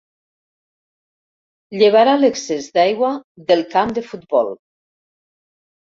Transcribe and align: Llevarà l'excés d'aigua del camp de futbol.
Llevarà 1.83 2.17
l'excés 2.23 2.73
d'aigua 2.79 3.13
del 3.53 3.65
camp 3.79 3.97
de 4.01 4.09
futbol. 4.11 4.55